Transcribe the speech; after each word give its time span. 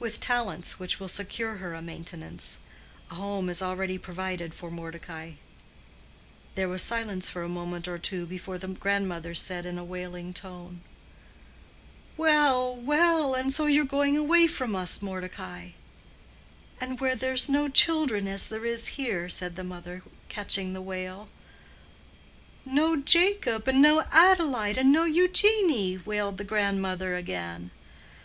"With 0.00 0.18
talents 0.18 0.80
which 0.80 0.98
will 0.98 1.06
secure 1.06 1.58
her 1.58 1.72
a 1.72 1.80
maintenance. 1.80 2.58
A 3.12 3.14
home 3.14 3.48
is 3.48 3.62
already 3.62 3.96
provided 3.96 4.54
for 4.54 4.72
Mordecai." 4.72 5.34
There 6.56 6.68
was 6.68 6.82
silence 6.82 7.30
for 7.30 7.44
a 7.44 7.48
moment 7.48 7.86
or 7.86 7.96
two 7.96 8.26
before 8.26 8.58
the 8.58 8.66
grandmother 8.66 9.36
said 9.36 9.64
in 9.64 9.78
a 9.78 9.84
wailing 9.84 10.34
tone, 10.34 10.80
"Well, 12.16 12.74
well! 12.74 13.34
and 13.34 13.52
so 13.52 13.66
you're 13.66 13.84
going 13.84 14.16
away 14.18 14.48
from 14.48 14.74
us, 14.74 15.00
Mordecai." 15.00 15.68
"And 16.80 16.98
where 17.00 17.14
there's 17.14 17.48
no 17.48 17.68
children 17.68 18.26
as 18.26 18.48
there 18.48 18.66
is 18.66 18.88
here," 18.98 19.28
said 19.28 19.54
the 19.54 19.62
mother, 19.62 20.02
catching 20.28 20.72
the 20.72 20.82
wail. 20.82 21.28
"No 22.66 22.96
Jacob, 22.96 23.68
and 23.68 23.80
no 23.80 24.02
Adelaide, 24.10 24.78
and 24.78 24.90
no 24.90 25.04
Eugenie!" 25.04 25.98
wailed 25.98 26.38
the 26.38 26.42
grandmother 26.42 27.14
again. 27.14 27.70